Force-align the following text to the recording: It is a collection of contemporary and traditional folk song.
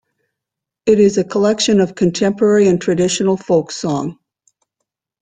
It 0.87 0.99
is 0.99 1.19
a 1.19 1.23
collection 1.23 1.79
of 1.79 1.93
contemporary 1.93 2.67
and 2.67 2.81
traditional 2.81 3.37
folk 3.37 3.69
song. 3.71 4.17